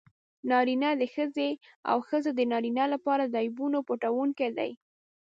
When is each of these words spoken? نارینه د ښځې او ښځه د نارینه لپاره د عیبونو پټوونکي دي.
نارینه 0.49 0.89
د 1.01 1.03
ښځې 1.13 1.49
او 1.89 1.97
ښځه 2.09 2.31
د 2.35 2.41
نارینه 2.51 2.83
لپاره 2.93 3.23
د 3.25 3.35
عیبونو 3.45 3.79
پټوونکي 3.87 4.49
دي. 4.57 4.71